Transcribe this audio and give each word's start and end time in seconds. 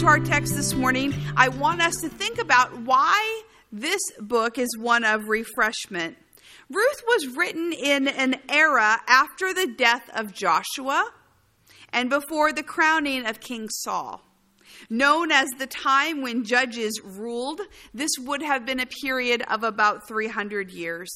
into 0.00 0.08
our 0.08 0.20
text 0.20 0.56
this 0.56 0.72
morning, 0.72 1.12
I 1.36 1.50
want 1.50 1.82
us 1.82 1.96
to 1.96 2.08
think 2.08 2.38
about 2.40 2.74
why 2.82 3.42
this 3.70 4.00
book 4.18 4.56
is 4.56 4.78
one 4.78 5.04
of 5.04 5.28
refreshment. 5.28 6.16
Ruth 6.70 7.02
was 7.06 7.36
written 7.36 7.74
in 7.74 8.08
an 8.08 8.36
era 8.48 8.98
after 9.06 9.52
the 9.52 9.66
death 9.66 10.08
of 10.14 10.32
Joshua 10.32 11.10
and 11.92 12.08
before 12.08 12.50
the 12.50 12.62
crowning 12.62 13.26
of 13.26 13.40
King 13.40 13.68
Saul. 13.68 14.22
Known 14.88 15.30
as 15.32 15.50
the 15.58 15.66
time 15.66 16.22
when 16.22 16.44
judges 16.44 16.98
ruled, 17.04 17.60
this 17.92 18.12
would 18.20 18.40
have 18.40 18.64
been 18.64 18.80
a 18.80 18.86
period 18.86 19.42
of 19.50 19.64
about 19.64 20.08
300 20.08 20.70
years. 20.70 21.10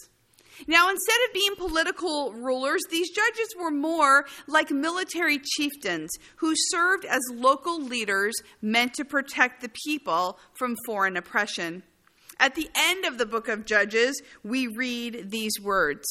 Now, 0.66 0.88
instead 0.88 1.16
of 1.26 1.34
being 1.34 1.54
political 1.56 2.32
rulers, 2.32 2.82
these 2.90 3.10
judges 3.10 3.54
were 3.60 3.70
more 3.70 4.26
like 4.46 4.70
military 4.70 5.38
chieftains 5.38 6.10
who 6.36 6.54
served 6.56 7.04
as 7.04 7.20
local 7.32 7.82
leaders 7.82 8.34
meant 8.62 8.94
to 8.94 9.04
protect 9.04 9.60
the 9.60 9.70
people 9.86 10.38
from 10.54 10.76
foreign 10.86 11.16
oppression. 11.16 11.82
At 12.40 12.54
the 12.54 12.68
end 12.74 13.04
of 13.04 13.18
the 13.18 13.26
book 13.26 13.48
of 13.48 13.64
Judges, 13.64 14.20
we 14.42 14.66
read 14.66 15.30
these 15.30 15.60
words. 15.60 16.04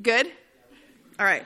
Good? 0.00 0.26
All 1.20 1.26
right. 1.26 1.44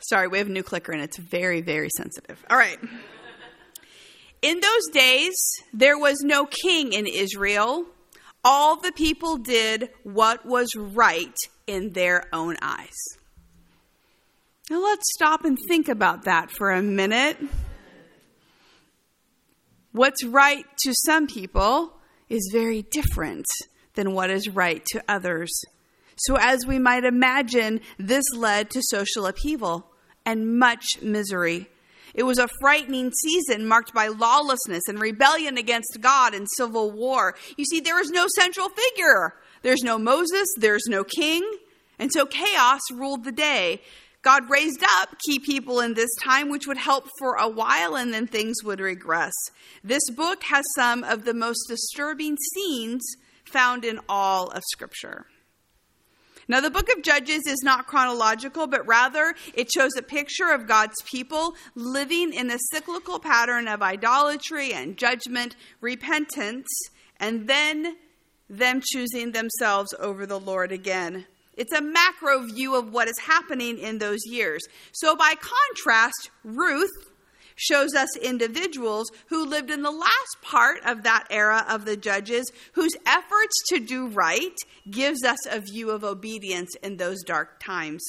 Sorry, 0.00 0.28
we 0.28 0.36
have 0.36 0.48
a 0.48 0.50
new 0.50 0.62
clicker 0.62 0.92
and 0.92 1.00
it's 1.00 1.16
very, 1.16 1.62
very 1.62 1.88
sensitive. 1.96 2.44
All 2.50 2.58
right. 2.58 2.78
In 4.44 4.60
those 4.60 4.88
days, 4.92 5.34
there 5.72 5.98
was 5.98 6.20
no 6.20 6.44
king 6.44 6.92
in 6.92 7.06
Israel. 7.06 7.86
All 8.44 8.76
the 8.76 8.92
people 8.92 9.38
did 9.38 9.88
what 10.02 10.44
was 10.44 10.76
right 10.76 11.34
in 11.66 11.92
their 11.94 12.24
own 12.30 12.56
eyes. 12.60 12.92
Now 14.68 14.82
let's 14.82 15.10
stop 15.14 15.46
and 15.46 15.56
think 15.66 15.88
about 15.88 16.24
that 16.24 16.50
for 16.50 16.72
a 16.72 16.82
minute. 16.82 17.38
What's 19.92 20.22
right 20.22 20.66
to 20.82 20.92
some 20.92 21.26
people 21.26 21.94
is 22.28 22.50
very 22.52 22.82
different 22.82 23.46
than 23.94 24.12
what 24.12 24.28
is 24.28 24.50
right 24.50 24.84
to 24.92 25.02
others. 25.08 25.58
So, 26.16 26.36
as 26.38 26.66
we 26.66 26.78
might 26.78 27.04
imagine, 27.04 27.80
this 27.98 28.26
led 28.36 28.68
to 28.72 28.82
social 28.82 29.24
upheaval 29.24 29.86
and 30.26 30.58
much 30.58 31.00
misery. 31.00 31.70
It 32.14 32.22
was 32.22 32.38
a 32.38 32.48
frightening 32.60 33.12
season 33.12 33.66
marked 33.66 33.92
by 33.92 34.08
lawlessness 34.08 34.84
and 34.88 35.00
rebellion 35.00 35.58
against 35.58 35.98
God 36.00 36.32
and 36.32 36.46
civil 36.56 36.90
war. 36.92 37.34
You 37.56 37.64
see, 37.64 37.80
there 37.80 38.00
is 38.00 38.10
no 38.10 38.26
central 38.36 38.68
figure. 38.68 39.34
There's 39.62 39.82
no 39.82 39.98
Moses, 39.98 40.48
there's 40.56 40.86
no 40.86 41.04
king. 41.04 41.42
And 41.98 42.12
so 42.12 42.26
chaos 42.26 42.80
ruled 42.92 43.24
the 43.24 43.32
day. 43.32 43.80
God 44.22 44.48
raised 44.48 44.82
up 44.82 45.16
key 45.26 45.38
people 45.38 45.80
in 45.80 45.94
this 45.94 46.14
time, 46.22 46.48
which 46.48 46.66
would 46.66 46.78
help 46.78 47.08
for 47.18 47.34
a 47.34 47.48
while 47.48 47.94
and 47.94 48.14
then 48.14 48.26
things 48.26 48.64
would 48.64 48.80
regress. 48.80 49.34
This 49.82 50.08
book 50.10 50.42
has 50.44 50.64
some 50.74 51.04
of 51.04 51.24
the 51.24 51.34
most 51.34 51.66
disturbing 51.68 52.38
scenes 52.54 53.02
found 53.44 53.84
in 53.84 54.00
all 54.08 54.48
of 54.48 54.62
Scripture. 54.72 55.26
Now, 56.48 56.60
the 56.60 56.70
book 56.70 56.88
of 56.94 57.02
Judges 57.02 57.42
is 57.46 57.62
not 57.62 57.86
chronological, 57.86 58.66
but 58.66 58.86
rather 58.86 59.34
it 59.54 59.70
shows 59.72 59.92
a 59.96 60.02
picture 60.02 60.50
of 60.50 60.66
God's 60.66 61.00
people 61.04 61.54
living 61.74 62.32
in 62.32 62.48
the 62.48 62.58
cyclical 62.58 63.18
pattern 63.18 63.68
of 63.68 63.82
idolatry 63.82 64.72
and 64.72 64.96
judgment, 64.96 65.56
repentance, 65.80 66.68
and 67.18 67.48
then 67.48 67.96
them 68.50 68.82
choosing 68.84 69.32
themselves 69.32 69.94
over 69.98 70.26
the 70.26 70.38
Lord 70.38 70.70
again. 70.72 71.26
It's 71.56 71.72
a 71.72 71.80
macro 71.80 72.46
view 72.46 72.74
of 72.74 72.92
what 72.92 73.08
is 73.08 73.18
happening 73.18 73.78
in 73.78 73.98
those 73.98 74.20
years. 74.26 74.62
So, 74.92 75.14
by 75.14 75.34
contrast, 75.34 76.30
Ruth 76.42 76.90
shows 77.54 77.94
us 77.94 78.16
individuals 78.16 79.10
who 79.28 79.46
lived 79.46 79.70
in 79.70 79.82
the 79.82 79.90
last 79.90 80.36
part 80.42 80.78
of 80.84 81.02
that 81.02 81.26
era 81.30 81.64
of 81.68 81.84
the 81.84 81.96
judges 81.96 82.50
whose 82.72 82.96
efforts 83.06 83.62
to 83.68 83.80
do 83.80 84.08
right 84.08 84.56
gives 84.90 85.24
us 85.24 85.38
a 85.46 85.60
view 85.60 85.90
of 85.90 86.04
obedience 86.04 86.74
in 86.82 86.96
those 86.96 87.22
dark 87.22 87.60
times. 87.60 88.02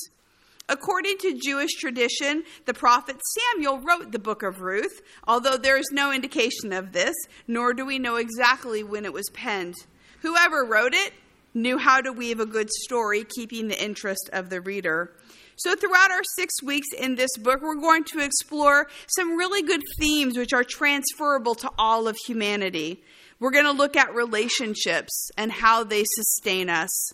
According 0.67 1.19
to 1.19 1.39
Jewish 1.39 1.75
tradition, 1.75 2.43
the 2.65 2.73
prophet 2.73 3.17
Samuel 3.53 3.79
wrote 3.79 4.11
the 4.11 4.17
book 4.17 4.41
of 4.41 4.61
Ruth, 4.61 5.01
although 5.27 5.57
there 5.57 5.77
is 5.77 5.89
no 5.91 6.11
indication 6.11 6.73
of 6.73 6.91
this, 6.91 7.13
nor 7.47 7.73
do 7.73 7.85
we 7.85 7.99
know 7.99 8.15
exactly 8.15 8.83
when 8.83 9.05
it 9.05 9.13
was 9.13 9.29
penned. 9.31 9.75
Whoever 10.21 10.65
wrote 10.65 10.95
it 10.95 11.13
knew 11.55 11.77
how 11.77 12.01
to 12.01 12.11
weave 12.11 12.39
a 12.39 12.45
good 12.45 12.69
story, 12.69 13.23
keeping 13.23 13.67
the 13.67 13.83
interest 13.83 14.29
of 14.33 14.49
the 14.49 14.61
reader. 14.61 15.11
So, 15.57 15.73
throughout 15.73 16.11
our 16.11 16.23
six 16.35 16.61
weeks 16.61 16.87
in 16.97 17.15
this 17.15 17.37
book, 17.37 17.61
we're 17.61 17.75
going 17.75 18.03
to 18.05 18.19
explore 18.19 18.87
some 19.07 19.37
really 19.37 19.61
good 19.61 19.81
themes 19.97 20.37
which 20.37 20.51
are 20.51 20.65
transferable 20.65 21.55
to 21.55 21.71
all 21.77 22.09
of 22.09 22.17
humanity. 22.27 23.01
We're 23.39 23.51
going 23.51 23.65
to 23.65 23.71
look 23.71 23.95
at 23.95 24.13
relationships 24.13 25.31
and 25.37 25.51
how 25.51 25.85
they 25.85 26.03
sustain 26.05 26.69
us. 26.69 27.13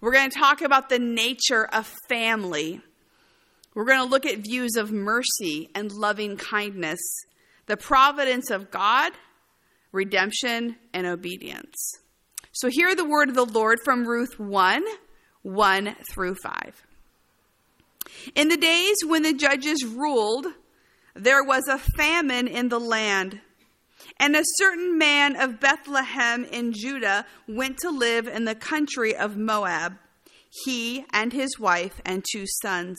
We're 0.00 0.12
going 0.12 0.30
to 0.30 0.38
talk 0.38 0.62
about 0.62 0.88
the 0.88 1.00
nature 1.00 1.66
of 1.66 1.92
family. 2.08 2.80
We're 3.74 3.84
going 3.84 3.98
to 4.00 4.08
look 4.08 4.24
at 4.24 4.38
views 4.38 4.76
of 4.76 4.92
mercy 4.92 5.68
and 5.74 5.92
loving 5.92 6.36
kindness, 6.36 7.00
the 7.66 7.76
providence 7.76 8.50
of 8.50 8.70
God, 8.70 9.12
redemption, 9.92 10.76
and 10.94 11.06
obedience. 11.06 11.98
So, 12.52 12.68
hear 12.68 12.94
the 12.94 13.04
word 13.04 13.28
of 13.28 13.36
the 13.36 13.44
Lord 13.44 13.78
from 13.84 14.06
Ruth 14.06 14.38
1 14.38 14.82
1 15.42 15.96
through 16.12 16.34
5. 16.42 16.82
In 18.34 18.48
the 18.48 18.56
days 18.56 18.96
when 19.04 19.22
the 19.22 19.32
judges 19.32 19.84
ruled, 19.84 20.46
there 21.14 21.44
was 21.44 21.68
a 21.68 21.78
famine 21.78 22.48
in 22.48 22.68
the 22.68 22.80
land. 22.80 23.40
And 24.18 24.34
a 24.34 24.42
certain 24.56 24.98
man 24.98 25.36
of 25.36 25.60
Bethlehem 25.60 26.44
in 26.44 26.72
Judah 26.72 27.24
went 27.46 27.78
to 27.78 27.90
live 27.90 28.26
in 28.26 28.44
the 28.44 28.54
country 28.54 29.14
of 29.14 29.36
Moab, 29.36 29.94
he 30.64 31.04
and 31.12 31.32
his 31.32 31.58
wife 31.58 32.00
and 32.04 32.24
two 32.30 32.44
sons. 32.62 32.98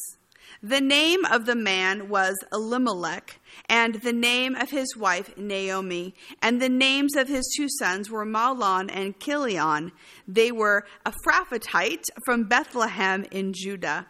The 0.61 0.81
name 0.81 1.25
of 1.25 1.45
the 1.45 1.55
man 1.55 2.09
was 2.09 2.37
Elimelech, 2.51 3.39
and 3.67 3.95
the 3.95 4.13
name 4.13 4.55
of 4.55 4.69
his 4.69 4.95
wife 4.95 5.37
Naomi, 5.37 6.13
and 6.41 6.61
the 6.61 6.69
names 6.69 7.15
of 7.15 7.27
his 7.27 7.51
two 7.55 7.67
sons 7.69 8.09
were 8.09 8.25
Mahlon 8.25 8.89
and 8.89 9.19
Chilion. 9.19 9.91
They 10.27 10.51
were 10.51 10.85
Ephrathite 11.05 12.05
from 12.25 12.45
Bethlehem 12.45 13.25
in 13.31 13.53
Judah 13.53 14.07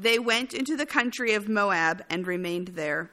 they 0.00 0.18
went 0.18 0.54
into 0.54 0.76
the 0.76 0.86
country 0.86 1.34
of 1.34 1.48
Moab 1.48 2.02
and 2.08 2.26
remained 2.26 2.68
there. 2.68 3.10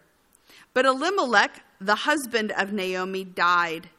But 0.73 0.85
Elimelech, 0.85 1.63
the 1.81 1.95
husband 1.95 2.53
of 2.53 2.71
Naomi, 2.71 3.23
died, 3.23 3.89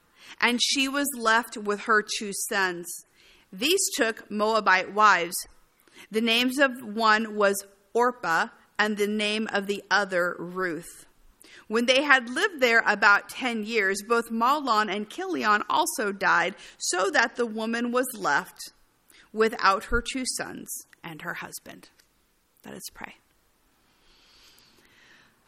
and 0.41 0.63
she 0.63 0.89
was 0.89 1.09
left 1.17 1.57
with 1.57 1.81
her 1.83 2.03
two 2.19 2.33
sons. 2.49 2.87
These 3.53 3.81
took 3.97 4.31
Moabite 4.31 4.95
wives. 4.95 5.37
The 6.11 6.21
names 6.21 6.59
of 6.59 6.73
one 6.83 7.35
was 7.35 7.67
Orpah, 7.99 8.47
and 8.79 8.97
the 8.97 9.09
name 9.09 9.49
of 9.53 9.67
the 9.67 9.83
other 9.91 10.37
Ruth. 10.39 11.07
When 11.67 11.87
they 11.87 12.03
had 12.03 12.31
lived 12.31 12.61
there 12.61 12.83
about 12.87 13.29
ten 13.29 13.65
years, 13.65 14.03
both 14.07 14.31
Mahlon 14.31 14.89
and 14.89 15.11
Chilion 15.11 15.63
also 15.69 16.13
died, 16.13 16.55
so 16.79 17.11
that 17.11 17.35
the 17.35 17.45
woman 17.45 17.91
was 17.91 18.07
left 18.17 18.73
without 19.33 19.85
her 19.85 20.01
two 20.01 20.25
sons 20.37 20.69
and 21.03 21.23
her 21.23 21.35
husband. 21.35 21.89
Let 22.65 22.75
us 22.75 22.89
pray. 22.95 23.17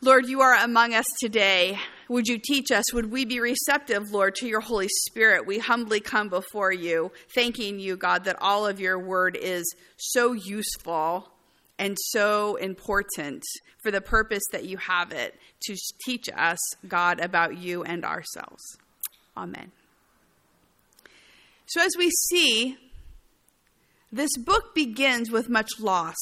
Lord, 0.02 0.26
you 0.26 0.40
are 0.40 0.54
among 0.54 0.94
us 0.94 1.06
today. 1.20 1.78
Would 2.08 2.26
you 2.26 2.38
teach 2.38 2.70
us? 2.72 2.92
Would 2.92 3.12
we 3.12 3.24
be 3.24 3.38
receptive, 3.38 4.10
Lord, 4.10 4.34
to 4.36 4.48
your 4.48 4.60
Holy 4.60 4.88
Spirit? 5.06 5.46
We 5.46 5.58
humbly 5.58 6.00
come 6.00 6.28
before 6.28 6.72
you, 6.72 7.12
thanking 7.34 7.78
you, 7.78 7.96
God, 7.96 8.24
that 8.24 8.40
all 8.40 8.66
of 8.66 8.80
your 8.80 8.98
word 8.98 9.36
is 9.36 9.64
so 9.96 10.32
useful 10.32 11.30
and 11.80 11.96
so 11.98 12.56
important 12.56 13.42
for 13.82 13.90
the 13.90 14.02
purpose 14.02 14.42
that 14.52 14.64
you 14.66 14.76
have 14.76 15.12
it 15.12 15.34
to 15.62 15.74
teach 16.04 16.28
us, 16.36 16.58
God, 16.86 17.18
about 17.20 17.56
you 17.56 17.82
and 17.82 18.04
ourselves. 18.04 18.62
Amen. 19.34 19.72
So, 21.64 21.80
as 21.80 21.92
we 21.96 22.10
see, 22.10 22.76
this 24.12 24.36
book 24.36 24.74
begins 24.74 25.30
with 25.30 25.48
much 25.48 25.80
loss. 25.80 26.18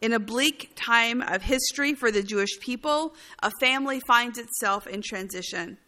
In 0.00 0.12
a 0.12 0.18
bleak 0.18 0.72
time 0.74 1.22
of 1.22 1.42
history 1.42 1.94
for 1.94 2.10
the 2.10 2.22
Jewish 2.22 2.58
people, 2.58 3.14
a 3.40 3.52
family 3.60 4.00
finds 4.00 4.38
itself 4.38 4.86
in 4.86 5.00
transition. 5.00 5.78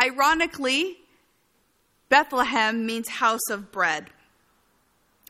Ironically, 0.00 0.98
Bethlehem 2.10 2.84
means 2.84 3.08
house 3.08 3.48
of 3.50 3.72
bread. 3.72 4.10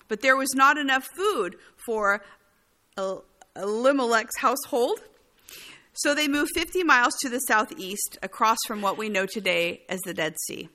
But 0.09 0.23
there 0.23 0.37
was 0.37 0.55
not 0.55 0.79
enough 0.79 1.07
food 1.15 1.57
for 1.77 2.23
Elimelech's 3.57 4.39
household. 4.39 5.01
So 5.93 6.15
they 6.15 6.29
moved 6.29 6.53
50 6.55 6.85
miles 6.85 7.15
to 7.21 7.29
the 7.29 7.41
southeast, 7.41 8.19
across 8.23 8.59
from 8.67 8.83
what 8.83 8.99
we 8.99 9.09
know 9.09 9.27
today 9.27 9.83
as 9.89 10.01
the 10.01 10.15
Dead 10.15 10.35
Sea. 10.47 10.69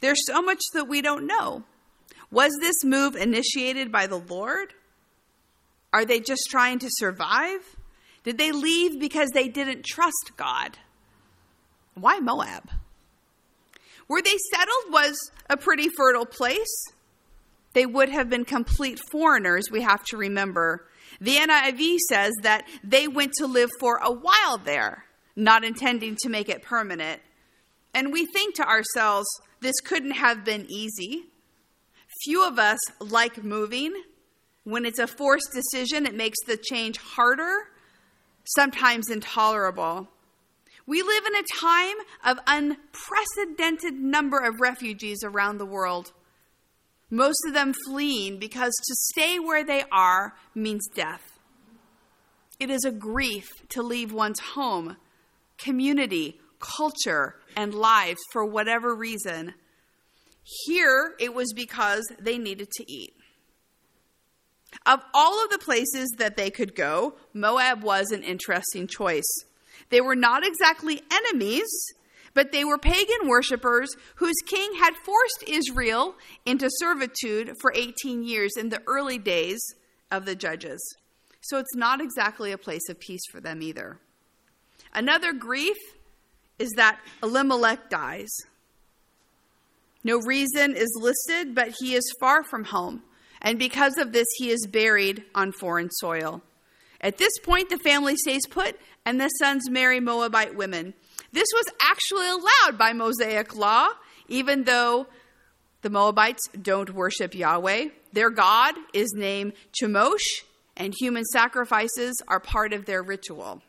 There's 0.00 0.26
so 0.26 0.42
much 0.42 0.60
that 0.74 0.88
we 0.88 1.02
don't 1.02 1.26
know. 1.26 1.64
Was 2.30 2.52
this 2.60 2.84
move 2.84 3.16
initiated 3.16 3.90
by 3.90 4.06
the 4.06 4.18
Lord? 4.18 4.74
Are 5.92 6.04
they 6.04 6.20
just 6.20 6.42
trying 6.50 6.78
to 6.80 6.88
survive? 6.90 7.60
Did 8.24 8.38
they 8.38 8.52
leave 8.52 8.98
because 8.98 9.30
they 9.30 9.48
didn't 9.48 9.84
trust 9.84 10.32
God? 10.36 10.78
Why 11.94 12.18
Moab? 12.18 12.70
Where 14.06 14.22
they 14.22 14.36
settled 14.52 14.92
was 14.92 15.16
a 15.48 15.56
pretty 15.56 15.88
fertile 15.96 16.26
place. 16.26 16.84
They 17.72 17.86
would 17.86 18.08
have 18.08 18.28
been 18.30 18.44
complete 18.44 19.00
foreigners, 19.10 19.70
we 19.70 19.82
have 19.82 20.04
to 20.06 20.16
remember. 20.16 20.86
The 21.20 21.36
NIV 21.36 21.98
says 22.08 22.32
that 22.42 22.66
they 22.82 23.08
went 23.08 23.32
to 23.34 23.46
live 23.46 23.70
for 23.78 23.98
a 24.02 24.12
while 24.12 24.58
there, 24.58 25.04
not 25.36 25.64
intending 25.64 26.16
to 26.22 26.28
make 26.28 26.48
it 26.48 26.62
permanent. 26.62 27.20
And 27.94 28.12
we 28.12 28.26
think 28.26 28.56
to 28.56 28.68
ourselves, 28.68 29.28
this 29.60 29.80
couldn't 29.80 30.12
have 30.12 30.44
been 30.44 30.66
easy. 30.68 31.26
Few 32.24 32.46
of 32.46 32.58
us 32.58 32.78
like 33.00 33.42
moving. 33.42 33.94
When 34.64 34.84
it's 34.84 34.98
a 34.98 35.06
forced 35.06 35.50
decision, 35.52 36.06
it 36.06 36.14
makes 36.14 36.38
the 36.46 36.56
change 36.56 36.96
harder, 36.98 37.54
sometimes 38.44 39.10
intolerable. 39.10 40.08
We 40.86 41.02
live 41.02 41.24
in 41.26 41.34
a 41.36 41.60
time 41.60 41.96
of 42.24 42.38
unprecedented 42.46 43.94
number 43.94 44.38
of 44.38 44.60
refugees 44.60 45.18
around 45.24 45.58
the 45.58 45.66
world. 45.66 46.12
Most 47.10 47.38
of 47.46 47.54
them 47.54 47.74
fleeing 47.86 48.38
because 48.38 48.72
to 48.72 48.94
stay 49.12 49.38
where 49.38 49.64
they 49.64 49.84
are 49.92 50.34
means 50.54 50.88
death. 50.94 51.22
It 52.58 52.70
is 52.70 52.84
a 52.84 52.92
grief 52.92 53.48
to 53.70 53.82
leave 53.82 54.12
one's 54.12 54.40
home, 54.40 54.96
community, 55.58 56.40
culture, 56.60 57.36
and 57.56 57.74
lives 57.74 58.20
for 58.32 58.44
whatever 58.44 58.94
reason. 58.94 59.54
Here, 60.66 61.14
it 61.18 61.34
was 61.34 61.52
because 61.52 62.04
they 62.18 62.38
needed 62.38 62.70
to 62.72 62.90
eat. 62.90 63.14
Of 64.86 65.00
all 65.14 65.42
of 65.42 65.50
the 65.50 65.58
places 65.58 66.08
that 66.18 66.36
they 66.36 66.50
could 66.50 66.74
go, 66.74 67.14
Moab 67.32 67.82
was 67.82 68.10
an 68.10 68.22
interesting 68.22 68.86
choice. 68.86 69.44
They 69.90 70.00
were 70.00 70.16
not 70.16 70.46
exactly 70.46 71.02
enemies, 71.10 71.68
but 72.34 72.52
they 72.52 72.64
were 72.64 72.78
pagan 72.78 73.26
worshippers 73.28 73.94
whose 74.16 74.36
king 74.46 74.74
had 74.78 74.94
forced 74.96 75.44
Israel 75.46 76.16
into 76.44 76.68
servitude 76.78 77.52
for 77.60 77.72
18 77.74 78.24
years 78.24 78.52
in 78.56 78.68
the 78.68 78.82
early 78.86 79.18
days 79.18 79.60
of 80.10 80.26
the 80.26 80.34
judges. 80.34 80.80
So 81.40 81.58
it's 81.58 81.74
not 81.74 82.00
exactly 82.00 82.52
a 82.52 82.58
place 82.58 82.88
of 82.88 83.00
peace 83.00 83.24
for 83.30 83.40
them 83.40 83.62
either. 83.62 83.98
Another 84.92 85.32
grief 85.32 85.76
is 86.58 86.70
that 86.76 87.00
Elimelech 87.22 87.90
dies. 87.90 88.30
No 90.02 90.18
reason 90.18 90.76
is 90.76 90.98
listed, 91.00 91.54
but 91.54 91.74
he 91.80 91.94
is 91.94 92.14
far 92.20 92.44
from 92.44 92.64
home, 92.64 93.02
and 93.40 93.58
because 93.58 93.96
of 93.96 94.12
this, 94.12 94.26
he 94.36 94.50
is 94.50 94.66
buried 94.66 95.24
on 95.34 95.52
foreign 95.52 95.90
soil. 95.90 96.42
At 97.00 97.18
this 97.18 97.38
point, 97.42 97.70
the 97.70 97.78
family 97.78 98.16
stays 98.16 98.46
put, 98.46 98.78
and 99.04 99.20
the 99.20 99.28
sons 99.28 99.68
marry 99.68 100.00
Moabite 100.00 100.56
women. 100.56 100.94
This 101.34 101.48
was 101.52 101.66
actually 101.82 102.28
allowed 102.28 102.78
by 102.78 102.92
Mosaic 102.92 103.56
law, 103.56 103.88
even 104.28 104.62
though 104.62 105.08
the 105.82 105.90
Moabites 105.90 106.48
don't 106.62 106.94
worship 106.94 107.34
Yahweh. 107.34 107.88
Their 108.12 108.30
God 108.30 108.76
is 108.92 109.12
named 109.16 109.54
Chemosh, 109.72 110.44
and 110.76 110.94
human 110.96 111.24
sacrifices 111.24 112.14
are 112.28 112.38
part 112.38 112.72
of 112.72 112.84
their 112.84 113.02
ritual. 113.02 113.62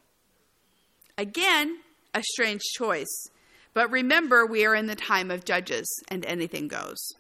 Again, 1.18 1.80
a 2.14 2.22
strange 2.22 2.62
choice. 2.78 3.30
But 3.74 3.90
remember, 3.90 4.46
we 4.46 4.64
are 4.64 4.76
in 4.76 4.86
the 4.86 4.96
time 4.96 5.32
of 5.32 5.44
judges, 5.44 5.88
and 6.08 6.24
anything 6.24 6.68
goes. 6.68 7.14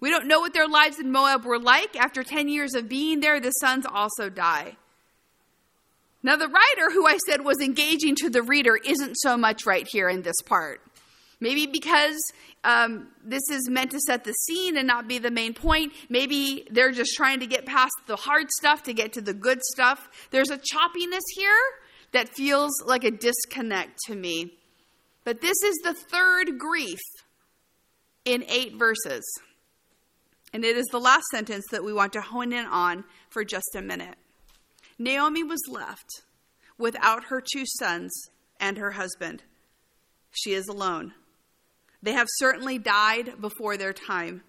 We 0.00 0.08
don't 0.08 0.26
know 0.26 0.40
what 0.40 0.54
their 0.54 0.66
lives 0.66 0.98
in 0.98 1.12
Moab 1.12 1.44
were 1.44 1.58
like. 1.58 1.96
After 1.96 2.22
10 2.22 2.48
years 2.48 2.74
of 2.74 2.88
being 2.88 3.20
there, 3.20 3.40
the 3.40 3.50
sons 3.50 3.84
also 3.84 4.30
die. 4.30 4.78
Now, 6.24 6.36
the 6.36 6.48
writer 6.48 6.90
who 6.90 7.06
I 7.06 7.18
said 7.28 7.44
was 7.44 7.60
engaging 7.60 8.14
to 8.16 8.30
the 8.30 8.42
reader 8.42 8.76
isn't 8.76 9.16
so 9.16 9.36
much 9.36 9.66
right 9.66 9.86
here 9.86 10.08
in 10.08 10.22
this 10.22 10.40
part. 10.46 10.80
Maybe 11.38 11.66
because 11.66 12.16
um, 12.64 13.08
this 13.22 13.42
is 13.50 13.68
meant 13.68 13.90
to 13.90 14.00
set 14.00 14.24
the 14.24 14.32
scene 14.32 14.78
and 14.78 14.86
not 14.86 15.06
be 15.06 15.18
the 15.18 15.30
main 15.30 15.52
point. 15.52 15.92
Maybe 16.08 16.66
they're 16.70 16.92
just 16.92 17.14
trying 17.14 17.40
to 17.40 17.46
get 17.46 17.66
past 17.66 17.92
the 18.06 18.16
hard 18.16 18.50
stuff 18.50 18.84
to 18.84 18.94
get 18.94 19.12
to 19.12 19.20
the 19.20 19.34
good 19.34 19.62
stuff. 19.62 20.08
There's 20.30 20.48
a 20.48 20.56
choppiness 20.56 21.20
here 21.34 21.60
that 22.12 22.30
feels 22.30 22.72
like 22.86 23.04
a 23.04 23.10
disconnect 23.10 23.98
to 24.06 24.14
me. 24.14 24.54
But 25.24 25.42
this 25.42 25.62
is 25.62 25.76
the 25.84 25.92
third 25.92 26.58
grief 26.58 27.00
in 28.24 28.44
eight 28.48 28.76
verses. 28.76 29.22
And 30.54 30.64
it 30.64 30.78
is 30.78 30.86
the 30.86 31.00
last 31.00 31.24
sentence 31.30 31.66
that 31.70 31.84
we 31.84 31.92
want 31.92 32.14
to 32.14 32.22
hone 32.22 32.54
in 32.54 32.64
on 32.64 33.04
for 33.28 33.44
just 33.44 33.74
a 33.76 33.82
minute. 33.82 34.16
Naomi 34.98 35.42
was 35.42 35.60
left 35.68 36.22
without 36.78 37.24
her 37.24 37.40
two 37.40 37.64
sons 37.78 38.12
and 38.60 38.78
her 38.78 38.92
husband. 38.92 39.42
She 40.30 40.52
is 40.52 40.68
alone. 40.68 41.14
They 42.02 42.12
have 42.12 42.28
certainly 42.36 42.78
died 42.78 43.40
before 43.40 43.76
their 43.76 43.92
time. 43.92 44.42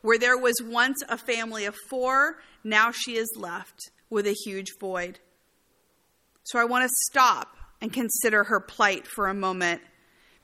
Where 0.00 0.18
there 0.18 0.38
was 0.38 0.54
once 0.62 1.02
a 1.08 1.16
family 1.16 1.64
of 1.64 1.74
four, 1.88 2.36
now 2.64 2.90
she 2.90 3.16
is 3.16 3.28
left 3.36 3.90
with 4.10 4.26
a 4.26 4.36
huge 4.44 4.72
void. 4.80 5.20
So 6.44 6.58
I 6.58 6.64
want 6.64 6.84
to 6.84 6.94
stop 7.10 7.56
and 7.80 7.92
consider 7.92 8.44
her 8.44 8.60
plight 8.60 9.06
for 9.06 9.28
a 9.28 9.34
moment. 9.34 9.82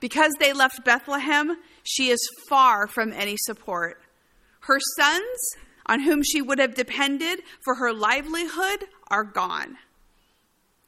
Because 0.01 0.33
they 0.41 0.53
left 0.53 0.85
Bethlehem, 0.85 1.57
she 1.85 2.09
is 2.09 2.19
far 2.49 2.89
from 2.89 3.13
any 3.13 3.37
support. 3.37 4.03
Her 4.61 4.79
sons, 4.97 5.57
on 5.87 6.01
whom 6.01 6.23
she 6.23 6.41
would 6.43 6.59
have 6.59 6.75
depended 6.75 7.41
for 7.65 7.77
her 7.77 7.93
livelihood, 7.93 8.87
are 9.09 9.25
gone. 9.25 9.77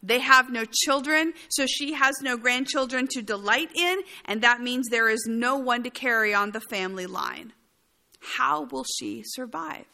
They 0.03 0.19
have 0.19 0.51
no 0.51 0.65
children, 0.71 1.33
so 1.49 1.67
she 1.67 1.95
has 1.95 2.15
no 2.21 2.37
grandchildren 2.37 3.09
to 3.13 3.23
delight 3.23 3.71
in, 3.75 4.03
and 4.27 4.43
that 4.43 4.61
means 4.61 4.89
there 4.89 5.09
is 5.09 5.25
no 5.27 5.57
one 5.57 5.83
to 5.83 5.91
carry 5.91 6.35
on 6.35 6.51
the 6.51 6.61
family 6.61 7.07
line. 7.07 7.55
How 8.21 8.65
will 8.65 8.85
she 8.99 9.23
survive? 9.25 9.87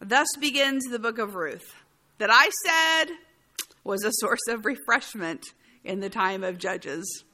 Thus 0.00 0.28
begins 0.40 0.84
the 0.84 0.98
book 0.98 1.18
of 1.18 1.34
Ruth, 1.34 1.74
that 2.18 2.30
I 2.32 2.50
said 2.64 3.14
was 3.84 4.04
a 4.04 4.12
source 4.12 4.46
of 4.48 4.64
refreshment 4.64 5.44
in 5.84 6.00
the 6.00 6.10
time 6.10 6.44
of 6.44 6.58
Judges. 6.58 7.24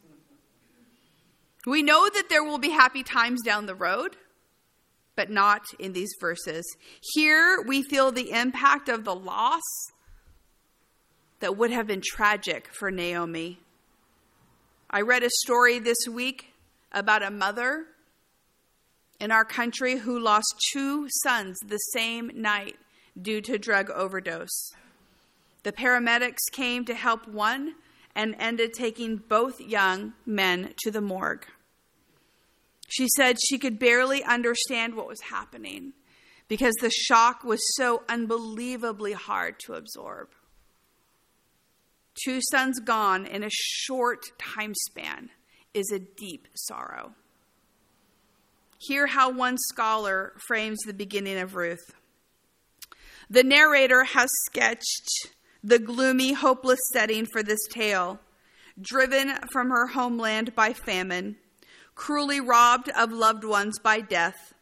We 1.66 1.82
know 1.82 2.08
that 2.08 2.28
there 2.28 2.44
will 2.44 2.58
be 2.58 2.70
happy 2.70 3.02
times 3.02 3.42
down 3.42 3.66
the 3.66 3.74
road 3.74 4.16
but 5.16 5.30
not 5.30 5.62
in 5.78 5.92
these 5.92 6.14
verses. 6.20 6.64
Here 7.00 7.62
we 7.66 7.82
feel 7.82 8.10
the 8.10 8.30
impact 8.30 8.88
of 8.88 9.04
the 9.04 9.14
loss 9.14 9.62
that 11.40 11.56
would 11.56 11.70
have 11.70 11.86
been 11.86 12.02
tragic 12.02 12.68
for 12.72 12.90
Naomi. 12.90 13.58
I 14.90 15.00
read 15.00 15.22
a 15.22 15.30
story 15.30 15.78
this 15.78 16.08
week 16.08 16.52
about 16.92 17.22
a 17.22 17.30
mother 17.30 17.86
in 19.20 19.30
our 19.30 19.44
country 19.44 19.98
who 19.98 20.18
lost 20.18 20.54
two 20.72 21.06
sons 21.22 21.58
the 21.66 21.78
same 21.78 22.30
night 22.34 22.76
due 23.20 23.40
to 23.40 23.58
drug 23.58 23.90
overdose. 23.90 24.72
The 25.62 25.72
paramedics 25.72 26.50
came 26.52 26.84
to 26.84 26.94
help 26.94 27.26
one 27.26 27.74
and 28.14 28.36
ended 28.38 28.72
taking 28.74 29.16
both 29.16 29.60
young 29.60 30.12
men 30.26 30.74
to 30.82 30.90
the 30.90 31.00
morgue. 31.00 31.46
She 32.88 33.08
said 33.16 33.36
she 33.40 33.58
could 33.58 33.78
barely 33.78 34.22
understand 34.22 34.94
what 34.94 35.08
was 35.08 35.20
happening 35.22 35.92
because 36.48 36.74
the 36.80 36.90
shock 36.90 37.44
was 37.44 37.60
so 37.76 38.02
unbelievably 38.08 39.12
hard 39.12 39.58
to 39.60 39.74
absorb. 39.74 40.28
Two 42.24 42.40
sons 42.50 42.78
gone 42.80 43.26
in 43.26 43.42
a 43.42 43.50
short 43.50 44.24
time 44.38 44.72
span 44.88 45.30
is 45.72 45.90
a 45.92 45.98
deep 45.98 46.46
sorrow. 46.54 47.14
Hear 48.78 49.06
how 49.06 49.30
one 49.30 49.56
scholar 49.58 50.32
frames 50.46 50.78
the 50.86 50.92
beginning 50.92 51.38
of 51.38 51.56
Ruth. 51.56 51.94
The 53.30 53.42
narrator 53.42 54.04
has 54.04 54.28
sketched 54.46 55.30
the 55.62 55.78
gloomy, 55.78 56.34
hopeless 56.34 56.80
setting 56.92 57.26
for 57.26 57.42
this 57.42 57.66
tale. 57.70 58.20
Driven 58.80 59.32
from 59.50 59.70
her 59.70 59.86
homeland 59.86 60.54
by 60.54 60.72
famine, 60.72 61.36
cruelly 61.94 62.40
robbed 62.40 62.88
of 62.90 63.12
loved 63.12 63.44
ones 63.44 63.78
by 63.78 64.00
death, 64.00 64.54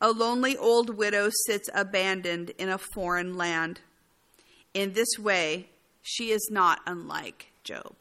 a 0.00 0.10
lonely 0.10 0.56
old 0.56 0.96
widow 0.96 1.30
sits 1.46 1.68
abandoned 1.74 2.50
in 2.58 2.68
a 2.68 2.78
foreign 2.78 3.36
land. 3.36 3.80
In 4.74 4.92
this 4.92 5.18
way, 5.18 5.68
she 6.02 6.30
is 6.30 6.48
not 6.50 6.80
unlike 6.86 7.52
Job. 7.64 7.96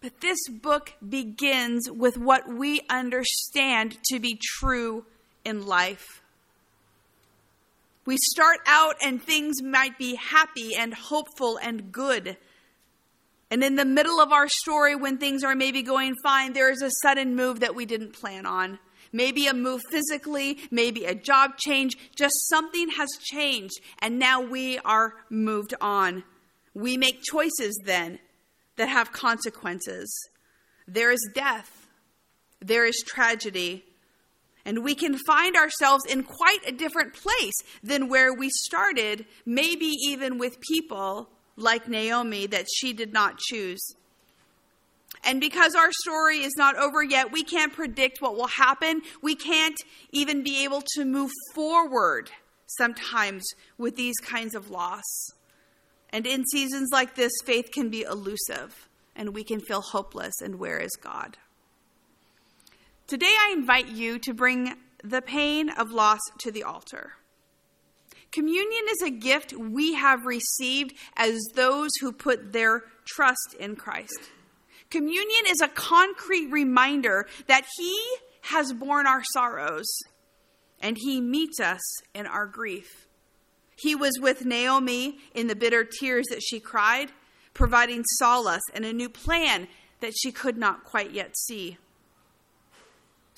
But 0.00 0.20
this 0.20 0.38
book 0.48 0.94
begins 1.06 1.90
with 1.90 2.16
what 2.16 2.48
we 2.48 2.82
understand 2.88 3.98
to 4.10 4.20
be 4.20 4.38
true 4.58 5.04
in 5.44 5.66
life. 5.66 6.22
We 8.04 8.16
start 8.32 8.60
out 8.66 8.94
and 9.02 9.22
things 9.22 9.62
might 9.62 9.98
be 9.98 10.14
happy 10.14 10.74
and 10.74 10.94
hopeful 10.94 11.58
and 11.60 11.90
good. 11.92 12.36
And 13.50 13.64
in 13.64 13.76
the 13.76 13.84
middle 13.84 14.20
of 14.20 14.32
our 14.32 14.48
story, 14.48 14.94
when 14.94 15.18
things 15.18 15.42
are 15.42 15.54
maybe 15.54 15.82
going 15.82 16.14
fine, 16.22 16.52
there 16.52 16.70
is 16.70 16.82
a 16.82 16.90
sudden 17.02 17.34
move 17.34 17.60
that 17.60 17.74
we 17.74 17.86
didn't 17.86 18.12
plan 18.12 18.44
on. 18.44 18.78
Maybe 19.10 19.46
a 19.46 19.54
move 19.54 19.80
physically, 19.90 20.58
maybe 20.70 21.06
a 21.06 21.14
job 21.14 21.56
change, 21.56 21.96
just 22.14 22.34
something 22.48 22.90
has 22.90 23.08
changed, 23.22 23.80
and 24.00 24.18
now 24.18 24.42
we 24.42 24.78
are 24.80 25.14
moved 25.30 25.74
on. 25.80 26.24
We 26.74 26.98
make 26.98 27.22
choices 27.22 27.80
then 27.84 28.18
that 28.76 28.90
have 28.90 29.12
consequences. 29.12 30.12
There 30.86 31.10
is 31.10 31.26
death, 31.34 31.88
there 32.60 32.84
is 32.84 33.02
tragedy, 33.06 33.84
and 34.66 34.84
we 34.84 34.94
can 34.94 35.16
find 35.26 35.56
ourselves 35.56 36.04
in 36.04 36.22
quite 36.22 36.60
a 36.66 36.72
different 36.72 37.14
place 37.14 37.56
than 37.82 38.10
where 38.10 38.34
we 38.34 38.50
started, 38.50 39.24
maybe 39.46 39.94
even 40.06 40.36
with 40.36 40.60
people 40.60 41.30
like 41.58 41.88
Naomi 41.88 42.46
that 42.46 42.66
she 42.74 42.92
did 42.92 43.12
not 43.12 43.38
choose. 43.38 43.80
And 45.24 45.40
because 45.40 45.74
our 45.74 45.90
story 45.92 46.38
is 46.38 46.54
not 46.56 46.76
over 46.76 47.02
yet, 47.02 47.32
we 47.32 47.42
can't 47.42 47.72
predict 47.72 48.22
what 48.22 48.36
will 48.36 48.46
happen. 48.46 49.02
We 49.20 49.34
can't 49.34 49.78
even 50.12 50.42
be 50.42 50.64
able 50.64 50.82
to 50.94 51.04
move 51.04 51.30
forward 51.54 52.30
sometimes 52.66 53.44
with 53.76 53.96
these 53.96 54.16
kinds 54.22 54.54
of 54.54 54.70
loss. 54.70 55.02
And 56.10 56.26
in 56.26 56.44
seasons 56.46 56.90
like 56.92 57.16
this, 57.16 57.32
faith 57.44 57.70
can 57.72 57.90
be 57.90 58.02
elusive 58.02 58.88
and 59.16 59.34
we 59.34 59.44
can 59.44 59.60
feel 59.60 59.80
hopeless. 59.80 60.40
And 60.40 60.58
where 60.58 60.78
is 60.78 60.92
God? 61.02 61.36
Today, 63.06 63.26
I 63.26 63.54
invite 63.56 63.88
you 63.88 64.18
to 64.20 64.34
bring 64.34 64.76
the 65.02 65.22
pain 65.22 65.70
of 65.70 65.90
loss 65.90 66.20
to 66.40 66.52
the 66.52 66.62
altar. 66.62 67.12
Communion 68.30 68.84
is 68.90 69.02
a 69.02 69.10
gift 69.10 69.54
we 69.54 69.94
have 69.94 70.26
received 70.26 70.94
as 71.16 71.40
those 71.54 71.90
who 72.00 72.12
put 72.12 72.52
their 72.52 72.84
trust 73.06 73.54
in 73.58 73.74
Christ. 73.74 74.30
Communion 74.90 75.44
is 75.48 75.60
a 75.60 75.68
concrete 75.68 76.50
reminder 76.50 77.26
that 77.46 77.66
He 77.76 77.98
has 78.42 78.72
borne 78.72 79.06
our 79.06 79.22
sorrows 79.32 79.86
and 80.80 80.96
He 80.98 81.20
meets 81.20 81.60
us 81.60 81.80
in 82.14 82.26
our 82.26 82.46
grief. 82.46 83.06
He 83.76 83.94
was 83.94 84.18
with 84.20 84.44
Naomi 84.44 85.18
in 85.34 85.46
the 85.46 85.56
bitter 85.56 85.84
tears 85.84 86.26
that 86.30 86.42
she 86.42 86.60
cried, 86.60 87.12
providing 87.54 88.04
solace 88.18 88.62
and 88.74 88.84
a 88.84 88.92
new 88.92 89.08
plan 89.08 89.68
that 90.00 90.14
she 90.16 90.32
could 90.32 90.56
not 90.56 90.84
quite 90.84 91.12
yet 91.12 91.36
see. 91.36 91.78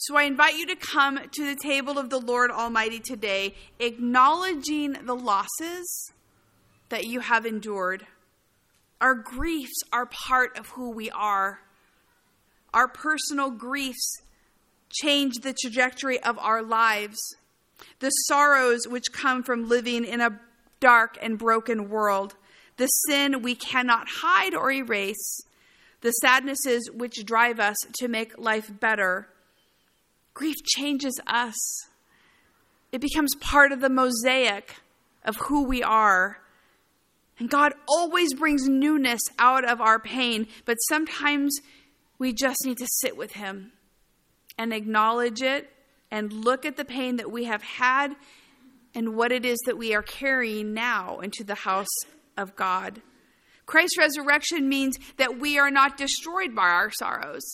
So 0.02 0.16
I 0.16 0.22
invite 0.22 0.56
you 0.56 0.66
to 0.66 0.76
come 0.76 1.20
to 1.30 1.44
the 1.44 1.56
table 1.60 1.98
of 1.98 2.08
the 2.08 2.18
Lord 2.18 2.50
Almighty 2.50 3.00
today, 3.00 3.54
acknowledging 3.78 4.92
the 5.04 5.14
losses 5.14 6.12
that 6.88 7.04
you 7.04 7.20
have 7.20 7.44
endured 7.44 8.06
our 9.00 9.14
griefs 9.14 9.82
are 9.92 10.06
part 10.06 10.58
of 10.58 10.68
who 10.68 10.90
we 10.90 11.10
are. 11.10 11.60
Our 12.74 12.86
personal 12.86 13.50
griefs 13.50 14.22
change 14.90 15.36
the 15.36 15.54
trajectory 15.54 16.22
of 16.22 16.38
our 16.38 16.62
lives. 16.62 17.18
The 18.00 18.10
sorrows 18.10 18.86
which 18.86 19.12
come 19.12 19.42
from 19.42 19.68
living 19.68 20.04
in 20.04 20.20
a 20.20 20.38
dark 20.80 21.16
and 21.22 21.38
broken 21.38 21.88
world, 21.88 22.34
the 22.76 22.86
sin 22.86 23.42
we 23.42 23.54
cannot 23.54 24.06
hide 24.20 24.54
or 24.54 24.70
erase, 24.70 25.40
the 26.02 26.12
sadnesses 26.12 26.90
which 26.92 27.24
drive 27.24 27.58
us 27.58 27.76
to 28.00 28.08
make 28.08 28.38
life 28.38 28.70
better. 28.80 29.28
Grief 30.40 30.64
changes 30.64 31.20
us. 31.26 31.54
It 32.92 33.02
becomes 33.02 33.34
part 33.42 33.72
of 33.72 33.82
the 33.82 33.90
mosaic 33.90 34.76
of 35.22 35.36
who 35.36 35.64
we 35.64 35.82
are. 35.82 36.38
And 37.38 37.50
God 37.50 37.74
always 37.86 38.32
brings 38.32 38.66
newness 38.66 39.20
out 39.38 39.66
of 39.66 39.82
our 39.82 39.98
pain, 39.98 40.46
but 40.64 40.76
sometimes 40.88 41.54
we 42.18 42.32
just 42.32 42.64
need 42.64 42.78
to 42.78 42.86
sit 43.02 43.18
with 43.18 43.32
Him 43.32 43.72
and 44.56 44.72
acknowledge 44.72 45.42
it 45.42 45.68
and 46.10 46.32
look 46.32 46.64
at 46.64 46.78
the 46.78 46.86
pain 46.86 47.16
that 47.16 47.30
we 47.30 47.44
have 47.44 47.62
had 47.62 48.16
and 48.94 49.14
what 49.14 49.32
it 49.32 49.44
is 49.44 49.58
that 49.66 49.76
we 49.76 49.94
are 49.94 50.00
carrying 50.00 50.72
now 50.72 51.20
into 51.20 51.44
the 51.44 51.54
house 51.54 51.98
of 52.38 52.56
God. 52.56 53.02
Christ's 53.66 53.98
resurrection 53.98 54.70
means 54.70 54.96
that 55.18 55.38
we 55.38 55.58
are 55.58 55.70
not 55.70 55.98
destroyed 55.98 56.54
by 56.54 56.70
our 56.70 56.90
sorrows 56.90 57.44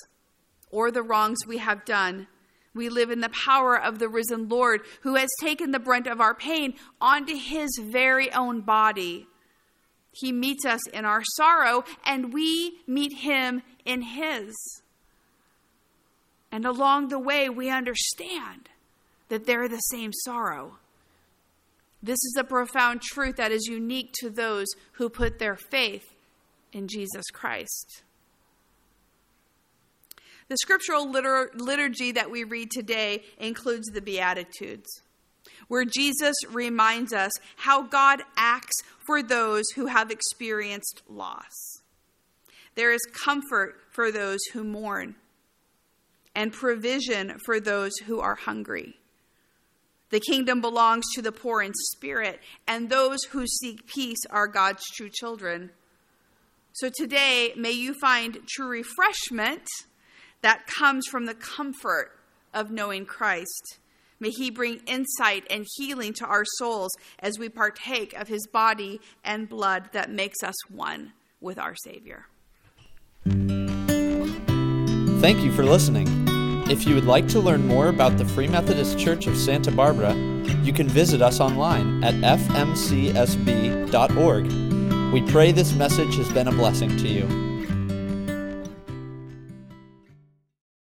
or 0.70 0.92
the 0.92 1.02
wrongs 1.02 1.38
we 1.48 1.58
have 1.58 1.84
done. 1.84 2.28
We 2.76 2.88
live 2.88 3.10
in 3.10 3.20
the 3.20 3.30
power 3.30 3.80
of 3.80 3.98
the 3.98 4.08
risen 4.08 4.48
Lord 4.48 4.82
who 5.00 5.16
has 5.16 5.30
taken 5.40 5.72
the 5.72 5.78
brunt 5.78 6.06
of 6.06 6.20
our 6.20 6.34
pain 6.34 6.74
onto 7.00 7.34
his 7.34 7.80
very 7.82 8.30
own 8.32 8.60
body 8.60 9.26
he 10.16 10.32
meets 10.32 10.64
us 10.64 10.80
in 10.88 11.04
our 11.04 11.22
sorrow, 11.34 11.84
and 12.04 12.32
we 12.32 12.78
meet 12.86 13.18
Him 13.18 13.62
in 13.84 14.00
His. 14.00 14.54
And 16.50 16.64
along 16.64 17.08
the 17.08 17.18
way, 17.18 17.50
we 17.50 17.68
understand 17.68 18.70
that 19.28 19.44
they're 19.44 19.68
the 19.68 19.76
same 19.76 20.12
sorrow. 20.14 20.78
This 22.02 22.18
is 22.24 22.36
a 22.38 22.44
profound 22.44 23.02
truth 23.02 23.36
that 23.36 23.52
is 23.52 23.66
unique 23.66 24.12
to 24.20 24.30
those 24.30 24.68
who 24.92 25.10
put 25.10 25.38
their 25.38 25.56
faith 25.56 26.14
in 26.72 26.88
Jesus 26.88 27.24
Christ. 27.30 28.02
The 30.48 30.56
scriptural 30.58 31.10
liturgy 31.10 32.12
that 32.12 32.30
we 32.30 32.44
read 32.44 32.70
today 32.70 33.24
includes 33.38 33.88
the 33.88 34.00
Beatitudes 34.00 34.88
where 35.68 35.84
Jesus 35.84 36.34
reminds 36.50 37.12
us 37.12 37.32
how 37.56 37.82
God 37.82 38.22
acts 38.36 38.76
for 39.06 39.22
those 39.22 39.64
who 39.74 39.86
have 39.86 40.10
experienced 40.10 41.02
loss. 41.08 41.80
There 42.74 42.92
is 42.92 43.00
comfort 43.24 43.80
for 43.90 44.12
those 44.12 44.40
who 44.52 44.64
mourn, 44.64 45.16
and 46.34 46.52
provision 46.52 47.38
for 47.44 47.58
those 47.58 47.96
who 48.04 48.20
are 48.20 48.34
hungry. 48.34 48.96
The 50.10 50.20
kingdom 50.20 50.60
belongs 50.60 51.04
to 51.14 51.22
the 51.22 51.32
poor 51.32 51.62
in 51.62 51.72
spirit, 51.74 52.40
and 52.68 52.88
those 52.88 53.24
who 53.30 53.46
seek 53.46 53.86
peace 53.86 54.24
are 54.30 54.46
God's 54.46 54.82
true 54.94 55.08
children. 55.08 55.70
So 56.74 56.90
today, 56.94 57.54
may 57.56 57.72
you 57.72 57.94
find 58.00 58.38
true 58.46 58.68
refreshment 58.68 59.66
that 60.42 60.66
comes 60.66 61.06
from 61.06 61.26
the 61.26 61.34
comfort 61.34 62.12
of 62.52 62.70
knowing 62.70 63.06
Christ. 63.06 63.78
May 64.18 64.30
He 64.30 64.50
bring 64.50 64.80
insight 64.86 65.44
and 65.50 65.66
healing 65.76 66.12
to 66.14 66.26
our 66.26 66.44
souls 66.58 66.92
as 67.18 67.38
we 67.38 67.48
partake 67.48 68.14
of 68.14 68.28
His 68.28 68.46
body 68.46 69.00
and 69.24 69.48
blood 69.48 69.90
that 69.92 70.10
makes 70.10 70.42
us 70.42 70.54
one 70.70 71.12
with 71.40 71.58
our 71.58 71.74
Savior. 71.84 72.26
Thank 75.20 75.44
you 75.44 75.52
for 75.52 75.64
listening. 75.64 76.06
If 76.68 76.86
you 76.86 76.94
would 76.94 77.04
like 77.04 77.28
to 77.28 77.40
learn 77.40 77.66
more 77.66 77.88
about 77.88 78.18
the 78.18 78.24
Free 78.24 78.48
Methodist 78.48 78.98
Church 78.98 79.26
of 79.26 79.36
Santa 79.36 79.70
Barbara, 79.70 80.14
you 80.62 80.72
can 80.72 80.88
visit 80.88 81.22
us 81.22 81.40
online 81.40 82.02
at 82.02 82.14
fmcsb.org. 82.14 83.12
We 85.12 85.22
pray 85.30 85.52
this 85.52 85.74
message 85.74 86.16
has 86.16 86.28
been 86.30 86.48
a 86.48 86.52
blessing 86.52 86.96
to 86.96 87.08
you. 87.08 87.45